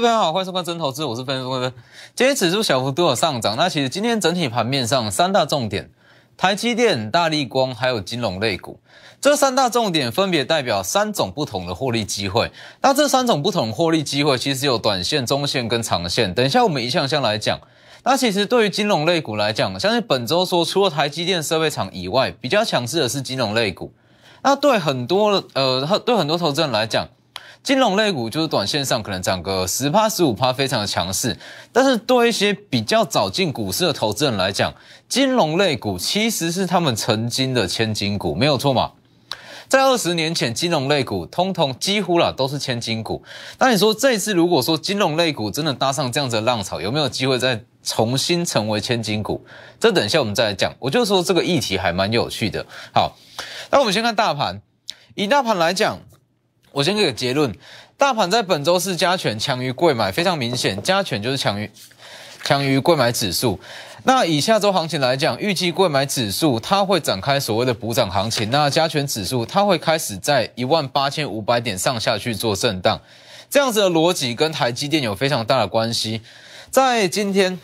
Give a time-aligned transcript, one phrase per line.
[0.00, 1.72] 各位好，欢迎收看真投资，我是分析师。
[2.14, 5.90] 今天指数小幅度有上涨，那其实今天整体盘面上三大重点，
[6.38, 8.80] 台积电、大力光还有金融类股，
[9.20, 12.50] 这三大重点分别代表三种不同的获利机会。
[12.80, 16.32] 那这三种不同获利机会，其实有短线、中线跟长线。
[16.32, 17.60] 等一下我们一项项来讲。
[18.02, 23.92] 那其实对于金融类股来讲，相信本周说除了台积电设备厂以外，比较强势的是金融类股。
[24.42, 27.06] 那对很多呃，对很多投资人来讲，
[27.62, 31.36] 金融类股就是短线上可能涨个十趴十五趴，非常的强势。
[31.72, 34.72] 但是对一些比较早进股市的投资人来讲，
[35.08, 38.92] 金融类股其实是他们曾经的千金股，没有错嘛？
[39.68, 43.22] 在二十年前，金融类股通通几乎啦都是千金股。
[43.58, 49.44] 那你说这一次如果说金融类股真的搭上这样子的浪潮，有没有机会再重新成为千金股？
[49.78, 50.74] 这等一下我们再来讲。
[50.80, 52.66] 我就说这个议题还蛮有趣的。
[52.92, 53.16] 好，
[53.70, 54.60] 那我们先看大盘。
[55.14, 55.98] 以大盘来讲，
[56.72, 57.52] 我先给个结论：
[57.96, 61.70] 大盘在本周是加权强于贵买，非常明显，加权就是强于
[62.44, 63.58] 强于贵买指数。
[64.04, 73.00] 那以下周行情来讲，预计贵买指数它会展开所谓的补涨行情，那加权指数它会开始在一万八千五百点上下去做震荡，
[73.50, 76.22] 这样子的逻辑跟台积电有非常大的关系。
[76.70, 77.58] 在今天，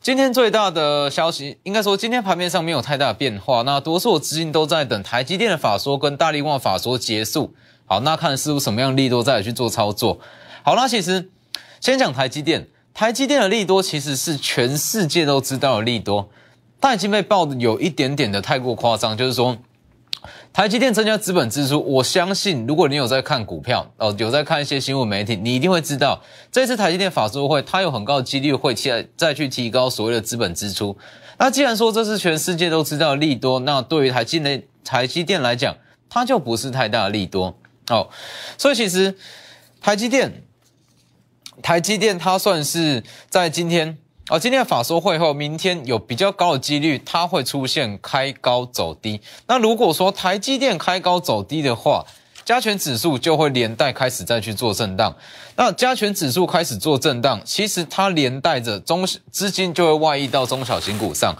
[0.00, 7.52] 今天最大的消息，应该说今天盘面上没有太大的变化，那多数资金都在等台积电的法说跟大力旺法说结束。
[7.92, 10.18] 好，那看是不是什么样利多再来去做操作。
[10.62, 11.28] 好，那其实
[11.78, 12.66] 先讲台积电。
[12.94, 16.30] 台积电的利多其实是全世界都知道的利多，
[16.80, 19.14] 它已经被爆的有一点点的太过夸张。
[19.14, 19.58] 就是说，
[20.54, 30.96] 台积电增加资本支出，我相信如果你有在看股票哦，有在看一些新闻媒体，你一定会知道，这次台积电法说会，它有很高的几率会再再去提高所谓的资本支出。
[31.36, 35.76] 那既然说这是全世界都知道的利多，那对于台积电台积电来讲，
[36.08, 37.54] 它就不是太大的利多
[37.92, 38.08] 哦。
[38.56, 39.16] 所以其实
[39.80, 40.42] 台积电。
[41.62, 43.96] 台积电它算是在今天
[44.30, 49.20] 哦，今天的法说会后，明天有比较高的几率它会出现开高走低。
[49.46, 52.04] 那如果说台积电开高走低的话，
[52.44, 55.14] 加权指数就会连带开始再去做震荡。
[55.54, 61.36] 那加权指数开始做震荡，其实它连带着中资金就会外溢到中小型股上。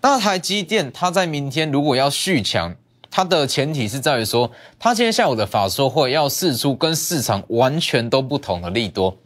[0.00, 2.74] 那台积电它在明天如果要续强，
[3.10, 9.16] 它的前提是在于说，它今天下午的法说会要试出跟市场完全都不同的利多。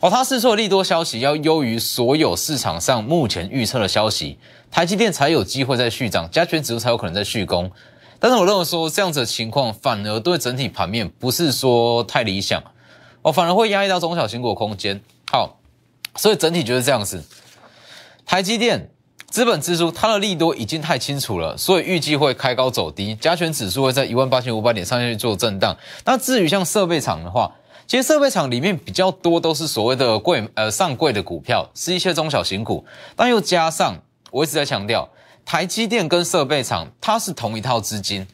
[0.00, 4.38] 哦，它是说利多消息要优于所有市场上目前预测的消息，
[4.70, 7.70] 台积电才有机会在续涨，加权指数才有可能在续攻。
[8.18, 12.62] 但是我认为说这样子的情况反而对整体盘面不是说太理想，
[13.22, 15.00] 哦，反而会压抑到中小型股空间。
[15.30, 15.58] 好，
[16.16, 17.22] 所以整体就是这样子。
[18.24, 18.90] 台积电
[19.32, 25.74] 资本支出它的利多已经太清楚了，所以预计会开高走低，加权指数会在一万八千五百点上去做震荡。
[26.04, 27.50] 那至于像设备厂的话，
[27.86, 32.84] 其实设备厂里面比较多都是所谓的贵呃上柜的股票，是一些中小型股，
[33.16, 33.96] 但又加上
[34.30, 35.08] 我一直在强调，
[35.46, 38.26] 台积电跟设备厂它是同一套资金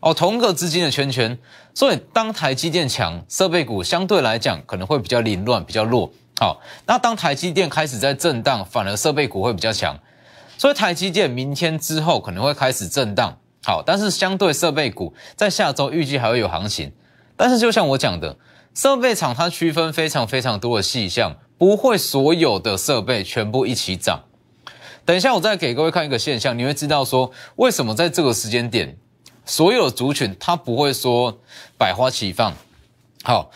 [0.00, 1.38] 哦，同一个资金的圈圈，
[1.72, 6.12] 所以当台积电强，设备股相对来讲可能会比较凌乱，比较弱。
[6.38, 9.98] 好，那当台积电开始在震荡，反而设备股会比较强，
[10.58, 13.38] 所以台积电明天之后可能会开始震荡。
[13.64, 16.92] 好，但是相对设备股在下周预计还会有行情，
[17.36, 18.36] 但是就像我讲的。
[18.74, 24.24] 设备厂它区分非常非常多的细项，不会所有的设备全部一起涨。
[25.04, 28.96] 等一下我再给各位看一个现象，你会知道说为什么在这个时间点，
[29.44, 31.38] 所有族群它不会说
[31.78, 32.52] 百花齐放。
[33.22, 33.52] 好，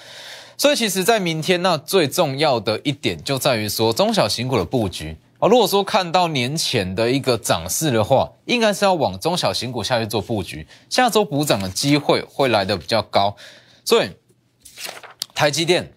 [0.57, 5.49] 所以其实，在明天那最重要的一点就在于说中小型股的布局啊。
[5.49, 13.37] 如果说看到年前的一个涨势的话，应该是要往中小型股下去做布局，下周补涨的机会会来的比较高，
[13.85, 14.11] 所以。
[15.35, 15.93] 台积电，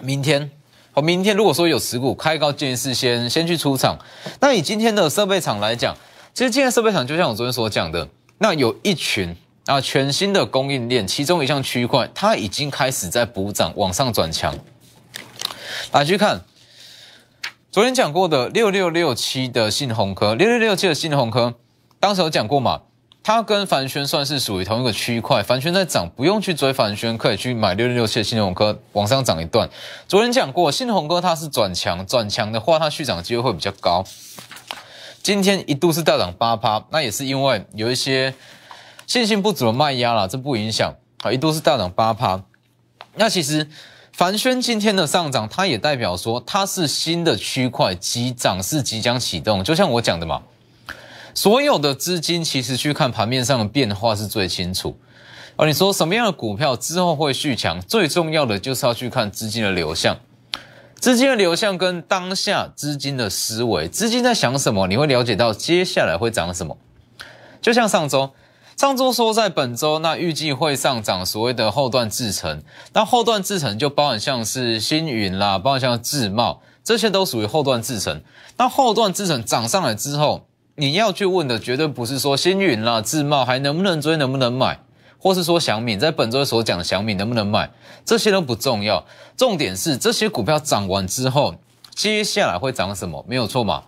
[0.00, 0.50] 明天，
[0.92, 3.98] 好，明天如果说有持股开高，建议是先先去出场。
[4.40, 5.94] 那以今天的设备厂来讲，
[6.32, 9.36] 其实今天设备厂就像我昨天所讲的，那有一群
[9.66, 14.58] 啊全新的供应链，其中一项区块它已经开始在补涨，往上转强。
[15.92, 16.42] 来去看，
[17.74, 21.54] 昨天讲过的六六六七的信鸿科，六六六七的信鸿科，
[21.98, 22.82] 当时有讲过嘛？
[23.24, 29.68] 它跟凡轩算是属于同一个区块，凡轩在涨，不用去追凡轩，可以去买六六六七的信鸿科往上涨一段。
[30.06, 34.04] 昨天讲过，信鸿科它是转强，转强的话，它续涨机会会比较高。
[35.24, 38.32] 今天一度是大涨八趴，那也是因为有一些
[39.08, 40.94] 信心不足的卖压啦，这不影响
[41.24, 42.40] 啊，一度是大涨八趴。
[43.16, 43.68] 那其实
[44.16, 50.42] 凡轩今天的上涨，它也代表说它是新的区块，即涨势即将启动，就像我讲的嘛。
[51.34, 54.96] 所有的资金其实去看盘面上的变化是最清楚，
[55.56, 60.16] 而你说什么样的股票之后会续强，最重要的就是要去看资金的流向。
[61.00, 66.78] 资金的流向跟当下资金的思维，资金在想什么，你会了解到接下来会涨什么。
[67.60, 68.30] 就像上周，
[68.76, 72.62] 上周说在本周那预计会上涨所谓的后段制成，
[72.92, 78.20] 那后段制成就包含像是星云啦，包含像智茂，这些都属于后段制成。
[78.56, 84.80] 那后段制成涨上来之后，你要去问的绝对不是说星云啦、智茂还能不能追、能不能买。
[85.16, 87.70] 或是说祥敏在本周所讲的祥敏能不能买，
[88.04, 89.06] 这些都不重要，
[89.38, 91.54] 重点是这些股票涨完之后，
[91.94, 93.24] 接下来会涨什么？
[93.26, 93.84] 没有错嘛？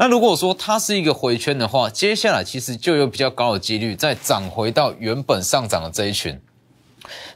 [0.00, 6.40] 那如果说它是一个回圈的话，接下来其实就有比较高的几率再涨回到原本上涨的这一群，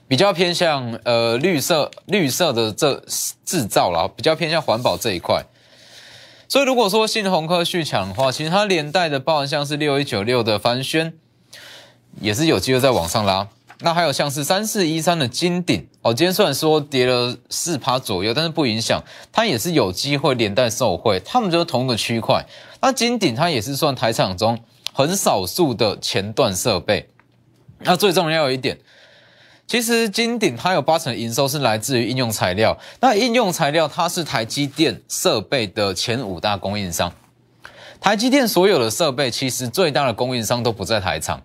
[0.09, 3.05] 比较偏向呃绿色绿色的这
[3.45, 5.45] 制造啦，比较偏向环保这一块。
[6.49, 11.13] 所以如果说信鸿科续强的话，其实它连带的包含像是六一九六的凡轩。
[12.21, 13.49] 也是有机会再往上拉，
[13.85, 22.47] 那还有像是三四一三的金鼎哦，今天虽然说跌了四趴左右，但是不影响，它也是有机会连带受惠，它们就是同一个区块。
[22.81, 24.59] 那金鼎它也是算台场中
[24.95, 27.11] 很少数的前段设备。
[27.81, 28.79] 那最重要一点，
[29.67, 37.13] 其实金鼎它有八成营收是来自于应用材料，那应用材料它是台积电设备的前五大供应商，
[38.01, 41.43] 台积电所有的设备其实最大的供应商都不在台场。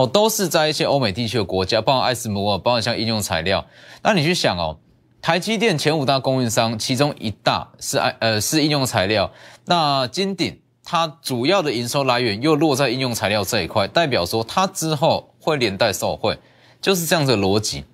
[0.00, 3.66] 哦，都是在一些欧美地区的国家，包括爱斯摩尔，包括像应用材料。
[4.02, 4.78] 那你去想哦，
[5.20, 9.30] 台积电前五大供应商，其中一大是爱呃是应用材料。
[9.66, 16.38] 那金鼎它主要的营收来源又落在应用材料这一块，代表说它之后会连带受惠，
[16.80, 17.84] 就是这样的逻辑。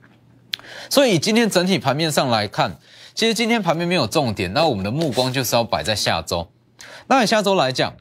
[0.89, 2.79] 所以今天整体盘面上来看，
[3.15, 6.47] 其实今天盘面没有重点，那我们的目光就是要摆在下周。
[7.09, 7.95] 那下周来讲。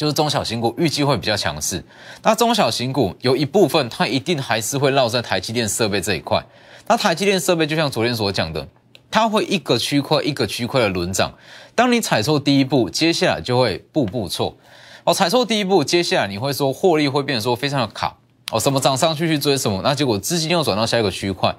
[0.00, 1.84] 就是中小型股预计会比较强势，
[2.22, 6.42] 那中小型股有一部分它一定还是会绕在台积电设备这一块。
[6.86, 8.66] 那台积电设备就像昨天所讲的，
[9.10, 11.34] 它会一个区块一个区块的轮涨。
[11.74, 14.56] 当你踩错第一步，接下来就会步步错。
[15.04, 18.16] 哦，踩错第一步，接下来你会说获利会变得说非常的卡。
[18.50, 21.54] 哦，什么涨上去去追什么，那结果资金又转到下一个区块。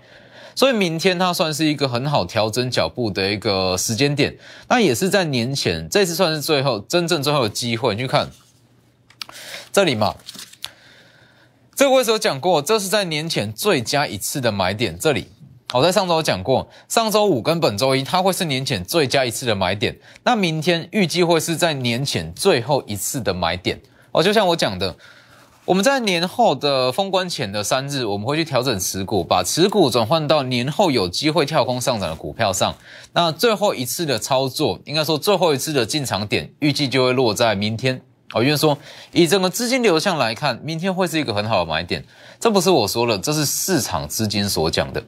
[0.55, 4.37] 所以明天它算是一个很好调整脚步的一个时间点，
[4.67, 7.95] 那也是在年前，这次算是最后真正最后的机会。
[7.95, 8.29] 你去看
[9.71, 10.15] 这里嘛，
[11.75, 14.97] 这个位置有讲过，这是在年前最佳一次的买点。
[14.99, 15.27] 这里
[15.73, 23.81] 我在上周讲过，上周五跟本周一它会是年前最佳一次的买点，那明天预计会是在年前最后一次的买点。
[24.11, 24.95] 哦，就像我讲的。
[25.71, 32.75] 我们在年后的封关前的三日，我们会去调整持股，把持股转换到年后有机会跳空上涨的股票上。
[33.13, 38.01] 那最后一次的操作，应该说最后一次的进场点，预计就会落在明天。
[38.33, 38.77] 哦，因为说
[39.13, 42.03] 以整个资金流向来看，明天会是一个很好的买点。
[42.37, 45.01] 这不是我说了，这是市场资金所讲的。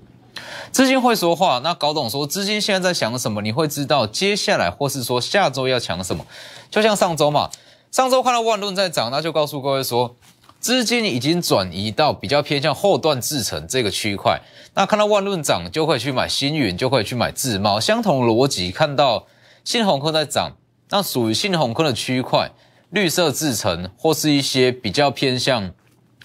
[0.71, 6.25] 资金会说话，那搞懂说资金现在在想什么，你会知道接下来或是说下周要抢什么。
[6.71, 7.50] 就像上周嘛，
[7.92, 10.15] 上周看到万润在涨，那就告诉各位说。
[10.63, 14.39] 资金已经转移到比较偏向后段制成这个区块，
[14.75, 18.72] 那看到万润涨就会去买新云，就会去买自贸，相同逻辑。
[18.72, 19.27] 看到
[19.65, 20.55] 信鸿科在涨，
[20.89, 22.50] 那属于信鸿科的区块，
[22.91, 25.74] 绿色制成或是一些比较偏向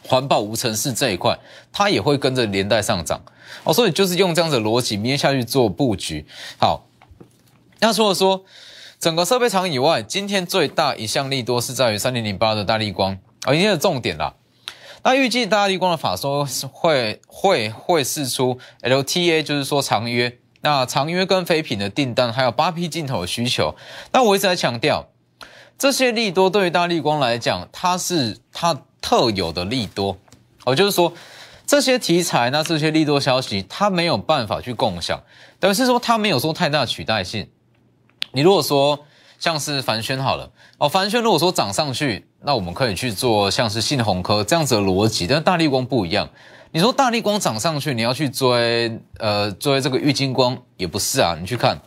[0.07, 1.37] 环保无尘室这一块，
[1.73, 3.21] 它也会跟着连带上涨
[3.65, 3.75] 哦。
[3.75, 6.25] 所以就是用这样的逻辑，明天下去做布局。
[6.59, 6.87] 好，
[7.81, 8.45] 那除了说
[9.01, 13.19] 整个设备厂以外，今天最大一项利多是在于三零零八的大力光。
[13.47, 14.35] 哦，今天的重点啦，
[15.05, 23.75] 那预计大力光的法说会会会释出 LTA，就是说长约，那长约跟非品的订单，还有八 P 镜头的需求。
[24.13, 25.09] 那我一直在强调，
[25.79, 30.19] 这些利多对于大力光来讲，它是它特有的利多。
[30.65, 31.13] 哦，就是说
[31.65, 35.23] 这些题材，那这些利多消息，它没有办法去共享，
[35.61, 37.49] 等于是说它没有说太大取代性。
[38.33, 39.07] 你如果说，
[39.39, 46.29] 像是凡轩好了哦，凡轩如果说涨上去，那我们可以去做像是信鸿科这样子的逻辑，但大力光不一样。
[46.71, 51.37] 你说大力光涨上去，你要去追呃追这个玉金光也不是啊。
[51.41, 51.81] 你去看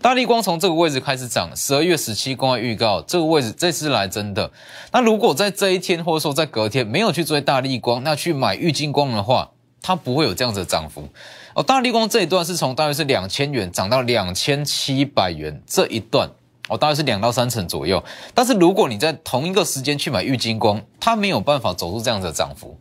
[0.00, 4.50] 大力光从这个位置开始涨，十二月十七公开预告这个位置这次来真的。
[4.92, 9.50] 那如果在这一天或者说在隔天没有去追大力光，那去买玉金光的话，
[9.82, 11.08] 它不会有这样子的涨幅
[11.54, 11.62] 哦。
[11.62, 16.28] 大力光这一段是从大约是两千元涨到两千七百元这一段。
[16.68, 18.02] 哦，大概是两到三成左右。
[18.34, 22.78] 但是如果你在同一个时间去买玉金光，它没有办法走出这样的涨幅。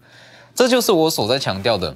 [0.56, 1.96] 这就是我所在强调的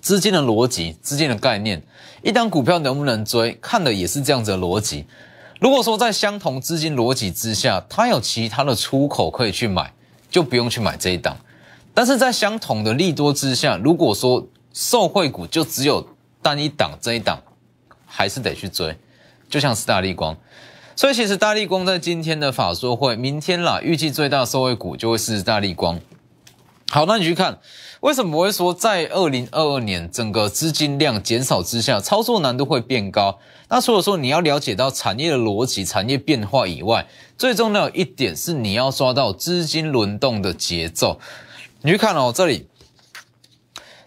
[0.00, 1.82] 资金的逻辑、资金的概念。
[2.22, 5.06] 一档股票能不能追，看的也是这样子的逻辑。
[5.60, 9.92] 如果说在相同资金逻辑之下，它有其他的出口可以去买，
[10.30, 11.36] 就不用去买这一档。
[11.94, 16.06] 但是在相同的利多之下，如果说受惠股就只有
[16.42, 17.40] 单一档这一档。
[18.08, 18.96] 还是得去追，
[19.50, 20.34] 就像斯大利光。
[20.96, 26.00] 所以其实大力光在今天的法说会，明天啦，预计最大受惠股就会是大力光。
[26.88, 27.58] 好，那你去看，
[28.00, 33.38] 为什么我会说在二零二二年整个资金量减少之下，操作难度会变高？
[33.68, 41.20] 那除了说你要了解到产业的逻辑、产业变化以外，最重要一点是你要抓到资金轮动的节奏。
[41.82, 42.68] 你去看哦，这里，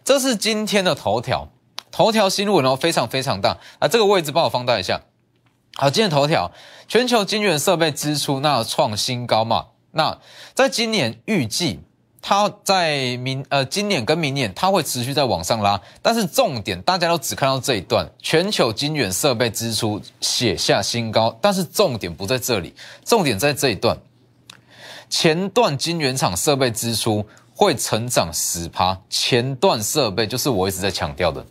[0.03, 1.51] 这是今天的头条，
[1.91, 3.87] 头条新闻哦，非常非常大啊！
[3.87, 5.01] 这个位置帮我放大一下。
[5.81, 6.51] 好，今天头条，
[6.89, 9.67] 全球晶圆设备支出那创新高嘛？
[9.91, 10.19] 那
[10.53, 11.79] 在今年预计。
[12.21, 23.97] 它在明呃今年跟明年，它会持续在往上拉，但是重点大家都只看到这一段，全球晶圆设备支出写下新高，但是重点不在这里，重点在这一段，
[25.09, 31.45] 前段晶圆厂设备支出会成长十趴，前段设备就是我一直在强调的，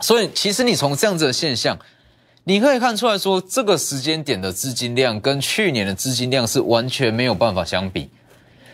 [0.00, 1.76] 所以其实你从这样子的现象，
[2.44, 8.10] 你可以看出来说，这个时间点的资金量跟去年的资金量是完全没有办法相比。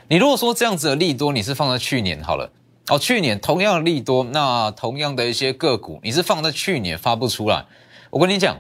[0.09, 2.51] 你如果说这样子的利多，你是放在去年好了
[2.89, 7.67] 哦，去年同样的利多，那同样的一些个股，你是放在去年发不出来。
[8.11, 8.57] 我跟你讲，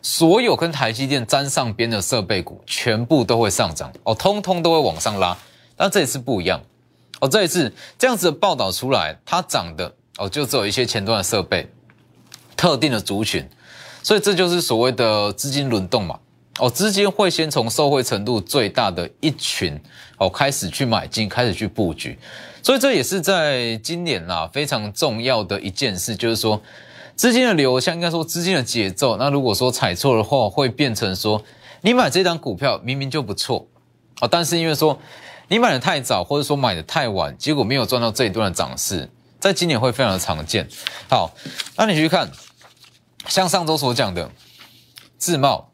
[0.00, 5.36] 所有跟台积电沾上边的设备股，全部都会上涨哦，通通都会往上拉。
[5.76, 6.58] 但这一次不一样
[7.20, 11.68] 哦，这一次这样子的报道出来，它涨的哦，就只有一些前端的设备，
[12.56, 13.46] 特定的族群，
[14.02, 16.18] 所以这就是所谓的资金轮动嘛。
[16.58, 19.80] 哦，资金会先从受惠程度最大的一群
[20.18, 22.18] 哦开始去买进，开始去布局，
[22.62, 26.60] 所以这也是在今年啦非常重要的一件事，就是说
[27.16, 29.16] 资金的流向，应该说资金的节奏。
[29.16, 31.42] 那如果说踩错的话，会变成说
[31.80, 33.66] 你买这张股票明明就不错
[34.20, 34.98] 哦，但是因为说
[35.48, 39.08] 你买的太早，或者说买的太晚，结果没有赚到这一段的涨势，
[39.40, 40.68] 在今年会非常的常见。
[41.08, 41.32] 好，
[41.78, 42.30] 那你去看
[43.28, 44.30] 像上周所讲的
[45.18, 45.68] 自贸。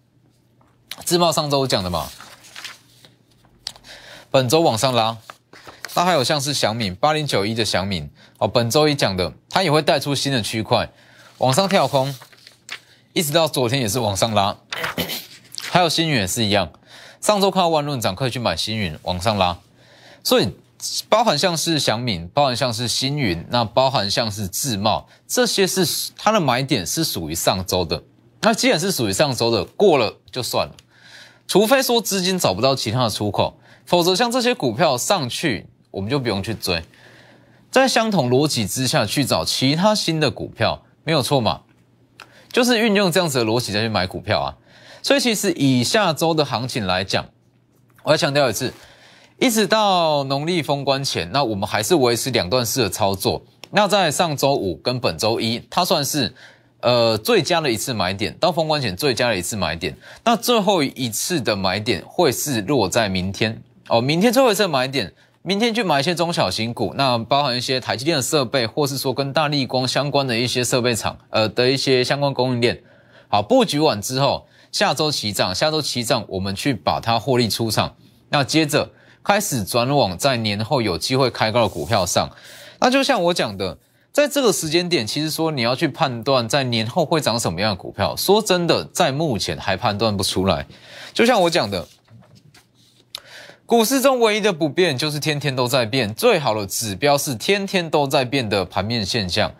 [1.04, 2.10] 自贸上周讲的嘛，
[4.32, 5.16] 本周往上拉，
[5.94, 10.90] 那还有像是祥敏八零九一的祥敏哦，本周一讲的，它也会带出新的区块。
[11.38, 12.12] 往上跳空，
[13.12, 14.56] 一直到昨天也是往上拉，
[15.70, 16.72] 还有星云也是一样，
[17.20, 19.58] 上周看到万润涨可以去买星云往上拉，
[20.24, 20.52] 所以
[21.08, 28.02] 包含像是祥敏，包含像是星云，那包含像是自贸，这些是它的买点是属于上周的，
[28.42, 30.74] 那既然是属于上周的，过了就算了。
[31.46, 36.84] 除非说资金找不到其他的出口，否则像这些股票上去，我们就不用去追。
[37.70, 41.62] 在相同逻辑之下去找其他新的股票，没有错嘛？
[42.52, 44.56] 就是运用这样子的逻辑再去买股票啊。
[45.02, 47.26] 所以其实以下周的行情来讲，
[48.02, 48.72] 我要强调一次，
[49.38, 53.40] 一直到农历封关前，那我们还是维持两段式的操作。
[53.70, 56.34] 那在上周五跟本周一，它算是。
[56.80, 64.00] 呃，最佳的一次买点到封关前最佳的一次买点，那最后一次的买点会是落在明天哦。
[64.00, 72.80] 明天最后一次买点，明天去买一些中小型股，那包含一些台积电的设备，或是说跟大力光相关的一些设备厂，呃的一些相关供应链。
[73.26, 77.92] 好，布局完之后，下周起涨，下周起涨，我们去把它获利出场。
[78.28, 78.88] 那接着
[79.28, 82.30] 开始转往在年后有机会开高的股票上。
[82.80, 83.76] 那就像我讲的。
[84.10, 90.66] 在这个时间点，其实说你要去判断在年后会涨什么样的股票，说真的，在目前还判断不出来。
[91.14, 91.86] 就像我讲的，
[93.64, 99.52] 股市中唯一的不变就是天天都在变，最好的指标是天天都在变的盘面现象。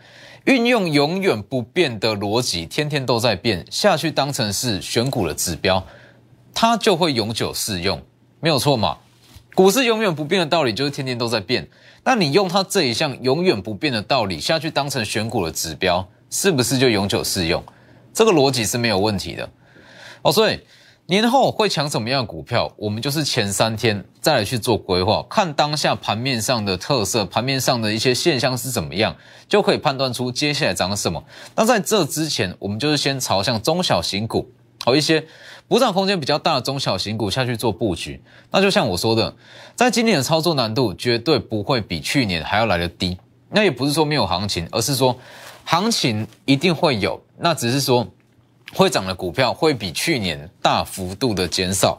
[0.47, 5.85] 运用永远不变的逻辑，天天都在变下去，当成是选股的指标，
[6.53, 8.03] 它就会永久适用，
[8.41, 8.97] 没有错嘛？
[9.59, 11.69] 股市永远不变的道理就是天天都在变。
[12.05, 17.61] 那你用它这一项永远不变的道理下去当成选股的指标，是不是就永久适用？
[18.15, 19.51] 这个逻辑是没有问题的
[20.23, 20.31] 哦。
[20.31, 20.61] 所以
[21.07, 29.17] 年后会抢什么样的股票，我们就是前三天再来去做规划，看当下盘面上的特色，盘面上的一些现象是怎么样，
[29.49, 31.25] 就可以判断出接下来涨什么。
[31.57, 34.53] 那在这之前，我们就是先朝向中小型股，
[34.85, 35.27] 好一些。
[35.69, 38.21] 补涨空间比较大的中小型股下去做布局，
[38.51, 39.35] 那就像我说的，
[39.77, 43.19] 在今年的操作难度绝对不会比去年还要来的低。
[43.51, 45.19] 那也不是说没有行情，而是说
[45.65, 48.07] 行情一定会有，那只是说
[48.75, 51.99] 会涨的股票会比去年大幅度的减少，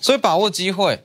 [0.00, 1.02] 所以把握机会。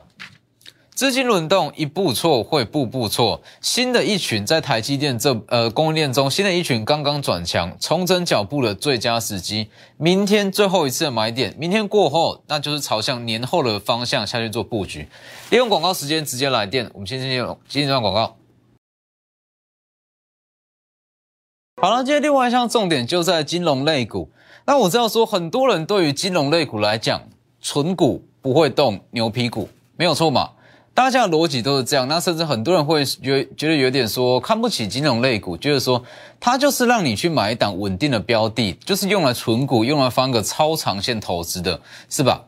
[0.94, 9.68] 资金轮动一步错会步步错，新的一群在台积电这呃供应链中，新的一群刚刚转强，重整脚步的最佳时机。
[9.98, 15.08] 明天最后一次的买点，明天过后，那就是朝向年后的方向下去做布局。
[15.50, 18.36] 利用广告时间直接来电，我们先进入今天这段广告。
[21.82, 24.30] 好了，今天另外一项重点就在金融类股。
[24.66, 27.24] 那我知道说，很多人对于金融类股来讲，
[27.60, 30.52] 纯股不会动，牛皮股没有错嘛？
[30.94, 32.08] 大家的逻辑都是这样。
[32.08, 36.04] 那甚至很多人会觉觉得有点说看不起金融类股，觉得说
[36.40, 41.80] 它就是让你去买一档稳定的标的，就是用来存股、用来翻个超长线投资的，
[42.10, 42.44] 是吧？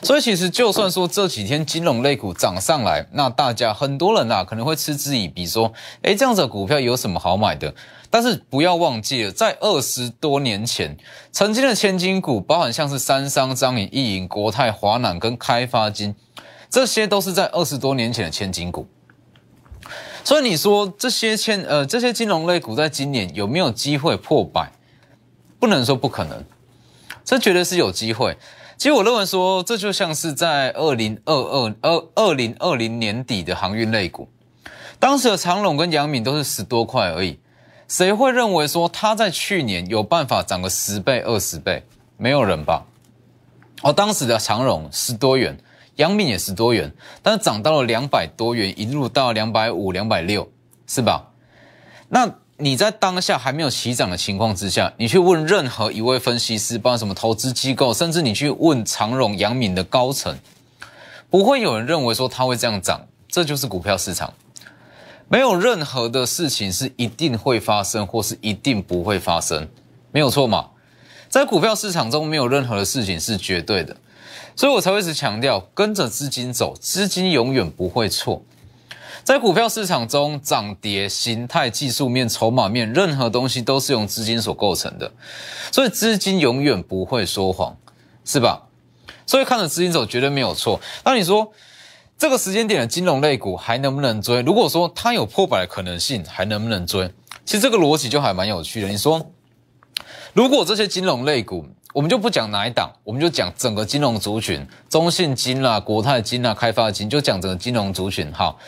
[0.00, 7.74] 所以其实就算说这几天金融类股涨上来，那大家很多人啊可能会嗤之以鼻，说，哎，这样子的股票有什么好买的？
[8.08, 10.96] 但是不要忘记了，在二十多年前，
[11.32, 16.14] 曾经的千金股，包含像是三商、张颖、易银、国泰、华南跟开发金，
[16.70, 18.86] 这些都是在二十多年前的千金股。
[20.24, 24.70] 所以你说这些千呃这些金融类股在今年有没有机会破百？
[25.58, 26.44] 不能说不可能，
[27.24, 28.36] 这绝对是有机会。
[28.76, 34.28] 其实我认为说，这就像是在二零二二二二零二零年底的航运类股，
[35.00, 37.40] 当时的长隆跟杨敏都是十多块而已，
[37.88, 41.82] 谁会认为说它在去年有办法涨个十倍二十倍？
[42.16, 42.84] 没有人吧？
[43.82, 45.58] 哦，当时的长隆十多元，
[45.98, 50.50] 阳明也十多元，但是涨到了两百多元，一路到两百五、两百六，
[50.88, 51.28] 是吧？
[52.08, 52.28] 那。
[52.60, 60.36] 你在当下还没有起涨的情况之下，你去问任何一位分析师，包括什么投资机构，甚至你去问长荣、阳敏的高层，
[61.30, 63.06] 不会有人认为说它会这样涨。
[63.28, 64.34] 这就是股票市场，
[65.28, 69.68] 没有任何的事情是一定会发生，或是一定不会发生，
[70.10, 70.70] 没有错嘛？
[71.28, 73.96] 在股票市场中，没有任何的事情是绝对的，
[74.58, 78.42] 所以我才会一直强调，跟着资金走，资金永远不会错。
[79.22, 85.12] 在股票市场中，涨跌、形态、技术面、筹码面，任何东西都是用资金所构成的，
[85.70, 87.76] 所以资金永远不会说谎，
[88.24, 88.64] 是吧？
[89.28, 90.80] 所以看着资金走绝对没有错。
[91.04, 91.52] 那你说
[92.18, 94.42] 这个时间点的金融类股还能不能追？
[94.42, 97.08] 如果说它有破百的可能性，还能不能追？
[97.44, 98.88] 其实这个逻辑就还蛮有趣的。
[98.88, 99.30] 你说，
[100.32, 108.58] 如果这些金融类股，我们就不讲哪一档，我们就讲整个金融族群，中信金啦、国泰金啦、开发金，就讲整个金融族群，好。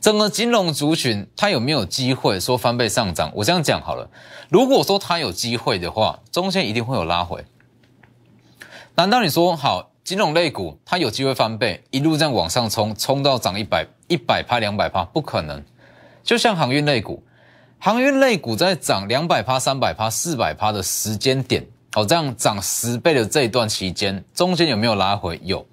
[0.00, 3.32] 整个金融族群，它有没有机会说翻倍上涨？
[3.34, 4.08] 我这样讲好了，
[4.48, 7.44] 如果说它有机会的话，中间一定会有拉回。
[8.94, 15.04] 难道你说好金融类股它有机会翻倍，一路这样往上冲，冲到涨一百一百趴两百趴？
[15.06, 15.64] 不可能。
[16.22, 17.24] 就像航运类股，
[17.80, 25.40] 航运类股在涨两百趴、三百趴、四百趴的时间点，哦，这样涨十倍的这一段期间，中间有没有拉回？
[25.42, 25.66] 有，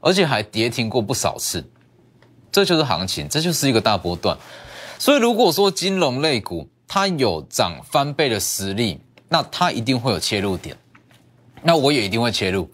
[0.00, 1.64] 而且还跌停过不少次。
[2.50, 4.36] 这就是行情，这就是一个大波段。
[4.98, 10.76] 所以如果说金融类股它有涨翻倍的实力，那它一定会有切入点，
[11.62, 12.70] 那我也一定会切入。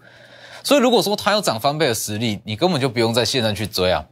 [0.63, 4.05] 所以如果说它有涨翻倍的实力，你根本就不用在现在去追啊，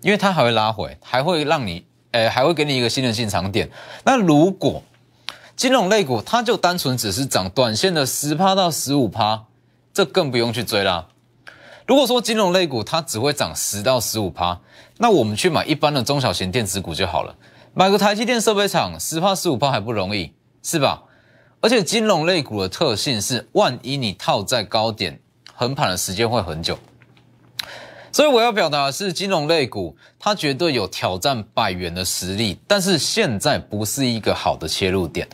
[0.00, 3.70] 因为它还会拉回，还会让你，诶，还会给你一个新的进场点。
[4.04, 4.82] 那如果
[5.62, 9.44] 金融类股它就单纯只是涨短线的十趴到十五趴，
[9.94, 11.06] 这更不用去追啦。
[11.86, 14.58] 如果说金融类股它只会涨十到十五趴，
[14.98, 17.36] 那我们去买一般的中小型电子股就好了。
[17.74, 20.32] 买个台积电设备厂，十趴十五趴还不容易，
[20.64, 21.04] 是吧？
[21.60, 25.20] 而且金融类股的特性是，万一你套在高点，
[25.54, 26.76] 横盘的时间会很久。
[28.10, 35.28] 所以我要表达的是，金融类股它绝对有挑战百元的实力，但是现在不是一个好的切入点。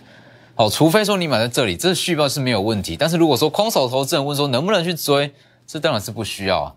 [0.58, 2.96] 好，除非说你买在这里，这续报是没有问题。
[2.96, 5.32] 但是如果说空手投资人问说能不能去追？
[5.68, 6.74] 这当然是不需要啊！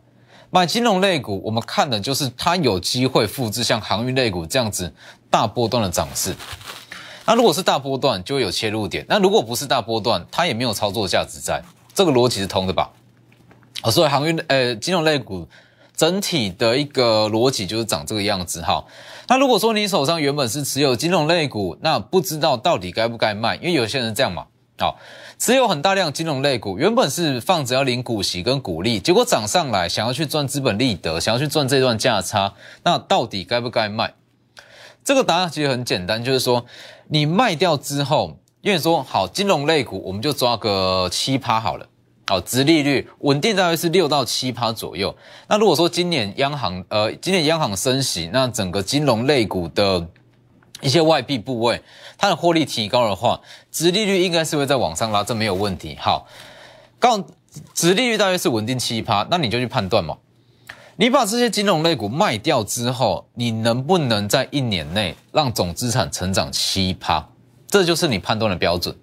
[0.51, 4.93] 买金融类股，我们看的就是它有机会复制像航运类股这样子
[5.31, 6.35] 大波段的涨势。
[7.25, 11.63] 那如果是大波段，就会有切入点；那如果不是大波段，它也没有操作价值在。
[11.95, 12.91] 这个逻辑是通的吧？
[13.81, 15.47] 啊，所以航运呃金融类股
[15.95, 18.85] 整体的一个逻辑就是长这个样子哈。
[19.31, 24.99] 那如果说你手上原本是持有金融类股，那不知道到底该不该卖，因为有些人这样嘛，好。
[25.39, 34.13] 持有很大量金融类股，原本是放着要领股息跟股利，结果涨上来，想要去赚资本利得，想要去赚这段价差，那到底该不该卖？
[35.01, 36.65] 这个答案其实很简单，就是说
[37.07, 41.87] 你卖掉之后，因为说好金融类股，我们就抓个七趴好了，
[42.31, 45.13] 好，殖利率稳定大约是六到七趴左右。
[45.49, 50.07] 那如果说今年央行呃，今年央行升息，那整个金融类股的。
[50.81, 51.79] 一些外币部位，
[52.17, 53.39] 它的获利提高的话，
[53.69, 55.95] 殖利率应该是会在往上拉，这没有问题。
[55.99, 56.25] 好，
[56.99, 57.23] 刚
[57.75, 60.17] 殖利率大约是稳定七趴，那你就去判断嘛。
[60.95, 67.27] 你把这些金融类股卖掉之后，你能不能在一年内让总资产成长七趴？
[67.67, 68.95] 这就是你判断的标准。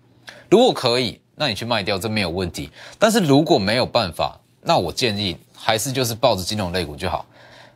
[0.50, 2.70] 如果可以，那你去卖掉，这没有问题。
[2.98, 7.24] 但是如果没有办法，那我建议还是就是抱着金融类股就好，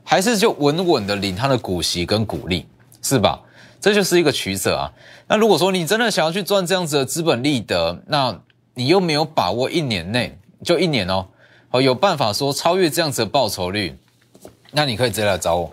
[0.04, 2.66] 还是就稳稳的领它的股息跟股利，
[3.00, 3.40] 是吧？
[3.80, 4.92] 这就是一个取舍啊。
[5.28, 8.38] 那如果说你真的想要去赚这样子的资本利得，那
[8.74, 11.26] 你又没有把握一年内就一年哦，
[11.70, 13.96] 哦有办法说超越这样子的报酬率，
[14.72, 15.72] 那你可以直接来找我。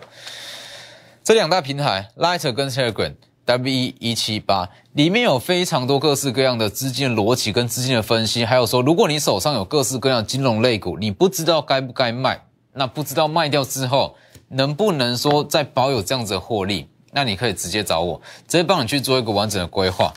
[1.22, 3.14] 这两大平台，Lighter 跟 Telegram。
[3.50, 12.40] W 一一七八里面有非常多各式各样的资金逻辑跟资金的分析，还有说，如果你手上有各式各样的金融类股，你不知道该不该卖，
[12.74, 14.14] 那不知道卖掉之后
[14.50, 20.12] 能不能说再保有这样子的获利，那你可以直接找我，直接帮你去做一个完整的规划。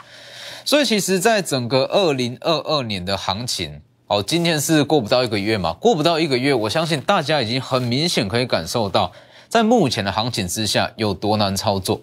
[0.63, 9.11] 所以，其实，在整个二零二二年的行情，哦，今天是过不到一个月嘛，过不到一个月，我相信大家已经很明显可以感受到，
[9.49, 11.99] 在目前的行情之下有多难操作。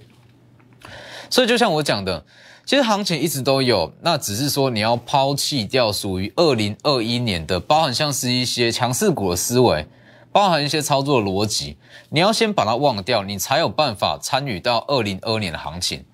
[1.30, 2.24] 所以就像我讲的，
[2.66, 9.86] 其实行情一直都有，那只是说你要抛弃掉属于二零二一年的，包含像是一些强势股的思维，
[10.32, 11.76] 包含一些操作逻辑，
[12.08, 16.04] 你要先把它忘掉，你才有办法参与到二零二二年的行情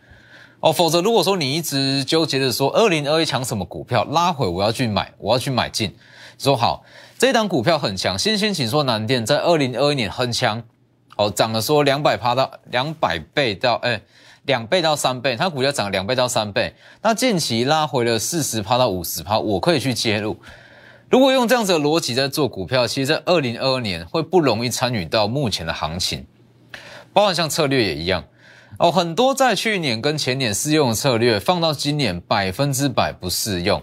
[0.60, 0.70] 哦。
[0.70, 5.94] 否则如果说你一直纠结的说二零二一强什么股票拉回，我要去买，我要去买进，
[6.38, 6.84] 说好
[7.18, 10.62] 这档股票很强，先先请说南电在二零二一年很强，
[11.16, 14.02] 哦涨了说两百趴到两百倍到哎。
[14.46, 20.36] 两倍到三倍，它股价涨两倍到三倍，那近期拉回了四十趴到五十趴，我可以去介入。
[21.10, 26.26] 如果用这样子的逻辑在做股票，其实，在二零二二年会不容易参与到目前的行情，
[27.12, 28.24] 包含像策略也一样
[28.78, 33.82] 哦，很多在去年跟前年适用的策略，放到今年百分之百不适用。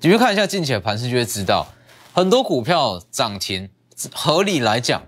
[0.00, 1.66] 你去看一下近期的盘势，就会知道
[2.12, 3.68] 很多股票涨停，
[4.12, 5.02] 合理来讲，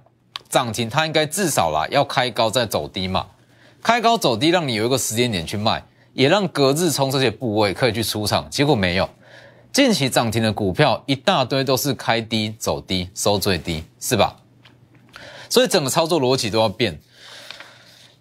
[0.49, 3.27] 涨停它应该至少啦要开高再走低嘛。
[3.83, 8.49] 开高走低，让你有一个时间点去卖，也让隔日冲这些部位可以去出场。
[8.49, 9.11] 结果没有，
[9.73, 14.37] 近期涨停的股票一大堆都是开低走低收最低，是吧？
[15.49, 17.01] 所以整个操作逻辑都要变。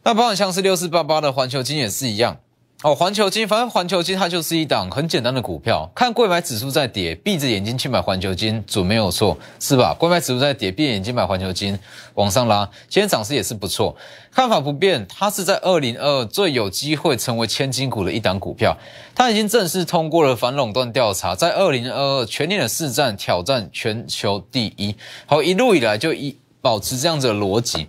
[0.03, 2.39] 那包括像是六四八八的环球金也是一样。
[2.83, 9.93] 哦，环球金，反正环球金它就是一档很简单的股票，看贵买指数在跌，闭着眼睛去买环球金准没有错，是吧？
[9.93, 11.77] 贵买指数在跌，闭着眼睛买环球金
[12.15, 13.95] 往上拉，今天涨势也是不错，
[14.31, 18.75] 看法不变，它是在二零二最有机会成为千金股的一档股票，
[19.13, 24.95] 它已经正式通过了反垄断调查，在二零二二全年的市占挑战全球第一，
[25.27, 27.87] 好，一路以来就一保持这样子的逻辑，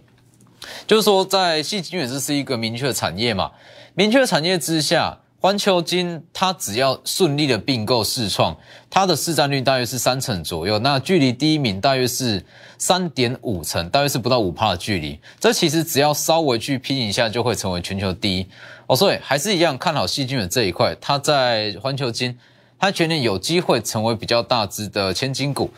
[0.86, 3.50] 就是说在细晶圆这是一个明确的产业嘛。
[3.94, 8.56] 明确产业之下，环球金它只要顺利的并购试创，
[8.88, 12.42] 它的市占率大约是三成左右，那距离第一名大约是
[12.78, 15.18] 三点五成，大约是不到五帕的距离。
[15.38, 18.46] 这其实只要稍微去拼一下，就会成为全球第一。
[18.86, 22.38] 哦，所以还是一样看好细菌的这一块，它在环球金，
[22.78, 25.70] 它全年有机会成为比较大只的千金股。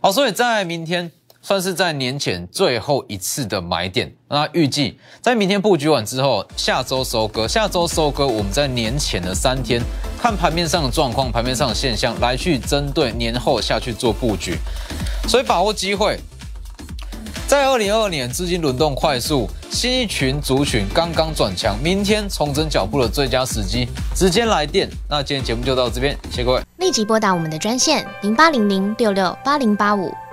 [0.00, 1.10] 好，所以在明天。
[1.46, 9.78] 算是在年前最后一次的买点，那预计在明天布局完之后，下周收割，下周收割，我们在年前的三天
[10.18, 14.56] 看盘面上的状况，盘面上的现象，来去针对年后下去做布局，
[15.28, 16.18] 所以把握机会，
[17.46, 24.88] 在二零二二年资金轮动快速，新一群族群刚刚转强，明天重整脚步的最佳时机，直接来电。
[25.10, 30.10] 那今天节目就到这边，谢谢各位，立即拨打我们的专线零八零零六六八零八五。